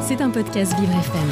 C'est 0.00 0.22
un 0.22 0.30
podcast 0.30 0.72
Vivre 0.78 0.92
FM. 0.92 1.28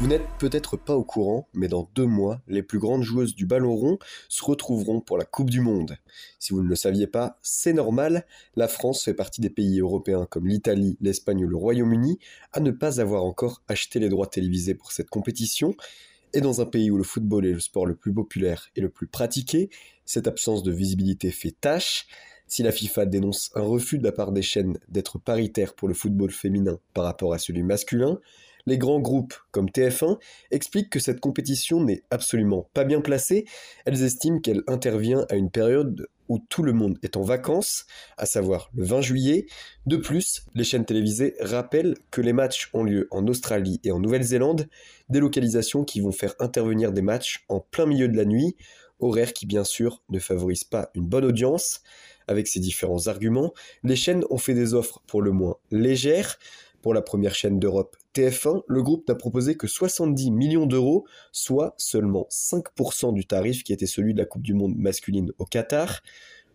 Vous 0.00 0.06
n'êtes 0.06 0.26
peut-être 0.38 0.78
pas 0.78 0.96
au 0.96 1.04
courant, 1.04 1.46
mais 1.52 1.68
dans 1.68 1.90
deux 1.94 2.06
mois, 2.06 2.40
les 2.48 2.62
plus 2.62 2.78
grandes 2.78 3.02
joueuses 3.02 3.34
du 3.34 3.44
ballon 3.44 3.76
rond 3.76 3.98
se 4.30 4.42
retrouveront 4.42 5.02
pour 5.02 5.18
la 5.18 5.26
Coupe 5.26 5.50
du 5.50 5.60
Monde. 5.60 5.98
Si 6.38 6.54
vous 6.54 6.62
ne 6.62 6.68
le 6.68 6.74
saviez 6.74 7.06
pas, 7.06 7.38
c'est 7.42 7.74
normal, 7.74 8.24
la 8.56 8.66
France 8.66 9.04
fait 9.04 9.12
partie 9.12 9.42
des 9.42 9.50
pays 9.50 9.80
européens 9.80 10.26
comme 10.30 10.46
l'Italie, 10.46 10.96
l'Espagne 11.02 11.44
ou 11.44 11.48
le 11.48 11.56
Royaume-Uni 11.56 12.18
à 12.52 12.60
ne 12.60 12.70
pas 12.70 12.98
avoir 12.98 13.24
encore 13.24 13.62
acheté 13.68 13.98
les 13.98 14.08
droits 14.08 14.28
télévisés 14.28 14.74
pour 14.74 14.90
cette 14.90 15.10
compétition. 15.10 15.74
Et 16.32 16.40
dans 16.40 16.62
un 16.62 16.66
pays 16.66 16.90
où 16.90 16.96
le 16.96 17.04
football 17.04 17.44
est 17.44 17.52
le 17.52 17.60
sport 17.60 17.84
le 17.84 17.94
plus 17.94 18.14
populaire 18.14 18.68
et 18.74 18.80
le 18.80 18.88
plus 18.88 19.06
pratiqué, 19.06 19.68
cette 20.06 20.26
absence 20.26 20.62
de 20.62 20.72
visibilité 20.72 21.30
fait 21.30 21.54
tâche. 21.60 22.06
Si 22.46 22.62
la 22.62 22.72
FIFA 22.72 23.06
dénonce 23.06 23.50
un 23.54 23.62
refus 23.62 23.98
de 23.98 24.04
la 24.04 24.12
part 24.12 24.32
des 24.32 24.42
chaînes 24.42 24.78
d'être 24.88 25.18
paritaire 25.18 25.74
pour 25.74 25.88
le 25.88 25.94
football 25.94 26.30
féminin 26.30 26.78
par 26.94 27.04
rapport 27.04 27.34
à 27.34 27.38
celui 27.38 27.62
masculin, 27.62 28.20
les 28.66 28.78
grands 28.78 29.00
groupes 29.00 29.34
comme 29.52 29.68
TF1 29.68 30.18
expliquent 30.50 30.90
que 30.90 30.98
cette 30.98 31.20
compétition 31.20 31.82
n'est 31.84 32.02
absolument 32.10 32.68
pas 32.74 32.84
bien 32.84 33.00
placée. 33.00 33.46
Elles 33.84 34.02
estiment 34.02 34.40
qu'elle 34.40 34.62
intervient 34.66 35.24
à 35.30 35.36
une 35.36 35.50
période 35.50 36.08
où 36.28 36.40
tout 36.40 36.64
le 36.64 36.72
monde 36.72 36.98
est 37.04 37.16
en 37.16 37.22
vacances, 37.22 37.86
à 38.16 38.26
savoir 38.26 38.70
le 38.74 38.84
20 38.84 39.00
juillet. 39.00 39.46
De 39.86 39.96
plus, 39.96 40.44
les 40.56 40.64
chaînes 40.64 40.84
télévisées 40.84 41.36
rappellent 41.40 41.94
que 42.10 42.20
les 42.20 42.32
matchs 42.32 42.70
ont 42.74 42.82
lieu 42.82 43.06
en 43.12 43.28
Australie 43.28 43.80
et 43.84 43.92
en 43.92 44.00
Nouvelle-Zélande, 44.00 44.68
des 45.08 45.20
localisations 45.20 45.84
qui 45.84 46.00
vont 46.00 46.10
faire 46.10 46.34
intervenir 46.40 46.92
des 46.92 47.02
matchs 47.02 47.44
en 47.48 47.60
plein 47.60 47.86
milieu 47.86 48.08
de 48.08 48.16
la 48.16 48.24
nuit, 48.24 48.56
horaire 48.98 49.32
qui 49.32 49.46
bien 49.46 49.62
sûr 49.62 50.02
ne 50.08 50.18
favorise 50.18 50.64
pas 50.64 50.90
une 50.94 51.06
bonne 51.06 51.24
audience. 51.24 51.82
Avec 52.28 52.48
ces 52.48 52.60
différents 52.60 53.06
arguments, 53.06 53.52
les 53.82 53.96
chaînes 53.96 54.24
ont 54.30 54.38
fait 54.38 54.54
des 54.54 54.74
offres 54.74 55.02
pour 55.06 55.22
le 55.22 55.32
moins 55.32 55.56
légères. 55.70 56.38
Pour 56.82 56.94
la 56.94 57.02
première 57.02 57.34
chaîne 57.34 57.58
d'Europe, 57.58 57.96
TF1, 58.14 58.62
le 58.66 58.82
groupe 58.82 59.08
n'a 59.08 59.14
proposé 59.14 59.56
que 59.56 59.66
70 59.66 60.30
millions 60.30 60.66
d'euros, 60.66 61.04
soit 61.32 61.74
seulement 61.78 62.28
5% 62.30 63.12
du 63.12 63.26
tarif 63.26 63.64
qui 63.64 63.72
était 63.72 63.86
celui 63.86 64.14
de 64.14 64.18
la 64.18 64.24
Coupe 64.24 64.42
du 64.42 64.54
Monde 64.54 64.76
masculine 64.76 65.32
au 65.38 65.44
Qatar. 65.44 66.02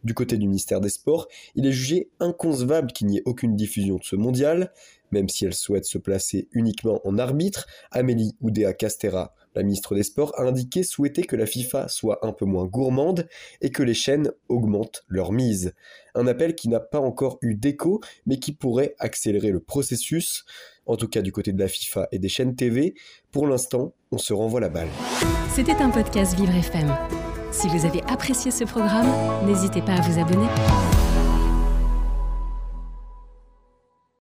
Du 0.04 0.14
côté 0.14 0.38
du 0.38 0.48
ministère 0.48 0.82
des 0.82 0.90
Sports, 0.90 1.28
il 1.54 1.66
est 1.68 1.72
jugé 1.72 2.10
inconcevable 2.20 2.92
qu'il 2.92 3.08
n'y 3.08 3.18
ait 3.18 3.24
aucune 3.26 3.56
diffusion 3.56 3.98
de 3.98 4.04
ce 4.04 4.16
mondial, 4.16 4.72
même 5.12 5.30
si 5.30 5.46
elle 5.46 5.54
souhaite 5.54 5.86
se 5.86 5.98
placer 5.98 6.48
uniquement 6.52 7.02
en 7.06 7.18
arbitre. 7.18 7.68
Amélie 7.92 8.36
Oudéa 8.42 8.74
Castera, 8.74 9.34
la 9.56 9.64
ministre 9.64 9.96
des 9.96 10.04
Sports, 10.04 10.34
a 10.38 10.44
indiqué 10.44 10.84
souhaiter 10.84 11.24
que 11.24 11.36
la 11.36 11.46
FIFA 11.46 11.88
soit 11.88 12.26
un 12.26 12.32
peu 12.32 12.46
moins 12.46 12.66
gourmande 12.66 13.28
et 13.62 13.72
que 13.72 13.84
les 13.84 13.94
chaînes 13.94 14.32
augmentent 14.50 15.04
leur 15.08 15.32
mise. 15.32 15.74
Un 16.16 16.28
appel 16.28 16.56
qui 16.56 16.70
n'a 16.70 16.80
pas 16.80 17.00
encore 17.00 17.38
eu 17.42 17.56
d'écho, 17.56 18.02
mais 18.26 18.40
qui 18.40 18.54
pourrait 18.54 18.96
accélérer 19.00 19.52
le 19.52 19.60
processus. 19.60 20.46
En 20.86 20.96
tout 20.96 21.08
cas 21.08 21.22
du 21.22 21.32
côté 21.32 21.54
de 21.54 21.60
la 21.60 21.68
FIFA 21.68 22.08
et 22.12 22.20
des 22.20 22.30
chaînes 22.30 22.56
TV, 22.56 22.96
pour 23.32 23.48
l'instant, 23.48 23.94
on 24.12 24.18
se 24.18 24.34
renvoie 24.34 24.60
la 24.60 24.70
balle. 24.70 24.90
C'était 25.54 25.74
un 25.74 25.90
podcast 25.90 26.36
Vivre 26.36 26.56
FM. 26.56 26.96
Si 27.52 27.68
vous 27.68 27.86
avez 27.86 28.02
apprécié 28.04 28.50
ce 28.50 28.64
programme, 28.64 29.08
n'hésitez 29.46 29.82
pas 29.82 29.94
à 29.94 30.02
vous 30.02 30.20
abonner. 30.20 31.11